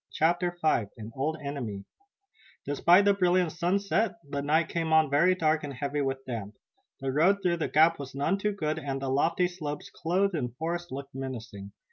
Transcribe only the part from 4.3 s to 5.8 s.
night came on very dark and